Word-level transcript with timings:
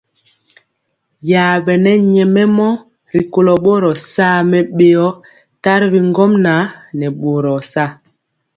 Yabɛne 1.29 1.91
nyɛmemɔ 2.11 2.67
rikolo 3.13 3.53
boro 3.65 3.91
saa 4.13 4.37
mɛbeo 4.51 5.07
tari 5.63 5.85
bi 5.93 5.99
ŋgomnaŋ 6.09 6.59
nɛ 6.97 7.07
boro. 7.19 7.55